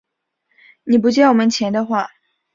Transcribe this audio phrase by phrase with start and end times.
[0.83, 2.09] 你不借我们钱的话